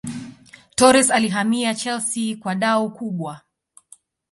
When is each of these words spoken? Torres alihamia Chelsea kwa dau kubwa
Torres 0.75 1.11
alihamia 1.11 1.75
Chelsea 1.75 2.35
kwa 2.37 2.55
dau 2.55 2.91
kubwa 2.93 3.41